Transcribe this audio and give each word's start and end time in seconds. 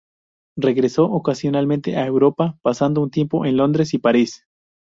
Regresó 0.57 1.03
ocasionalmente 1.11 1.95
a 1.95 2.07
Europa, 2.07 2.57
pasando 2.63 3.01
un 3.03 3.11
tiempo 3.11 3.45
en 3.45 3.55
Londres 3.57 3.93
y 3.93 3.99
París. 3.99 4.47